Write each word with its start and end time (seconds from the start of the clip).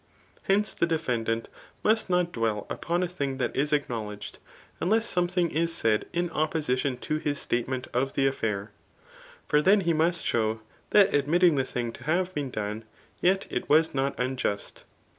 Hence, 0.45 0.73
the 0.73 0.87
defendant 0.87 1.47
must 1.83 2.09
not 2.09 2.31
dwell 2.31 2.65
upon 2.71 3.03
a 3.03 3.07
thing 3.07 3.37
that 3.37 3.55
is 3.55 3.71
acknowledged, 3.71 4.39
unless 4.79 5.05
something 5.05 5.51
is 5.51 5.71
said 5.75 6.07
ia 6.15 6.23
<^)position 6.23 6.99
to 7.01 7.19
his 7.19 7.37
statement 7.37 7.85
of 7.93 8.13
the 8.13 8.25
affair. 8.25 8.71
For 9.45 9.61
then 9.61 9.81
be 9.85 9.93
must 9.93 10.25
show, 10.25 10.61
that 10.89 11.13
admitting 11.13 11.53
the 11.55 11.65
thing 11.65 11.91
to 11.91 12.03
have 12.05 12.33
been 12.33 12.51
don^ 12.51 12.81
yet 13.21 13.45
it 13.51 13.69
was 13.69 13.93
not 13.93 14.19
unjust. 14.19 14.85